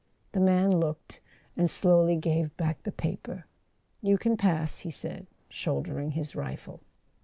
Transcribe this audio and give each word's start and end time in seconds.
The 0.31 0.39
man 0.39 0.79
looked, 0.79 1.19
and 1.55 1.69
slowly 1.69 2.15
gave 2.15 2.57
back 2.57 2.81
the 2.81 2.91
paper. 2.91 3.45
"You 4.01 4.17
can 4.17 4.35
pass," 4.35 4.79
he 4.79 4.89
said, 4.89 5.27
shouldering 5.51 6.13
his 6.13 6.35
rifle. 6.35 6.81